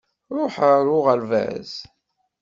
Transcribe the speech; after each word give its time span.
Ṛuḥ 0.37 0.55
ar 0.71 0.85
uɣerbaz! 0.97 1.71